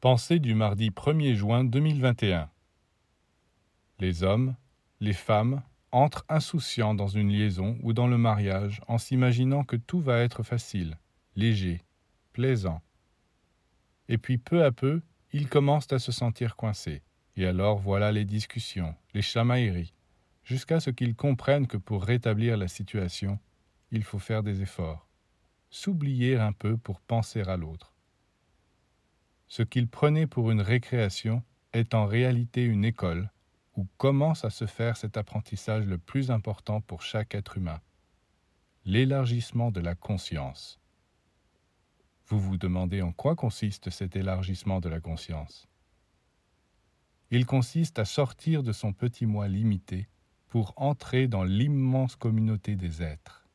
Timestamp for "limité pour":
49.48-50.74